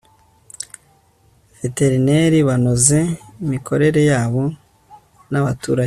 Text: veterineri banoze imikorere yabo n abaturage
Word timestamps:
veterineri 1.59 2.37
banoze 2.49 2.99
imikorere 3.43 4.01
yabo 4.11 4.43
n 5.31 5.33
abaturage 5.41 5.79